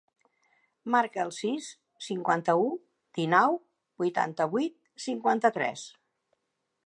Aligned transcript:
Marca 0.93 1.19
el 1.23 1.33
sis, 1.39 1.67
cinquanta-u, 2.05 2.65
dinou, 3.19 3.59
vuitanta-vuit, 4.05 4.79
cinquanta-tres. 5.09 5.87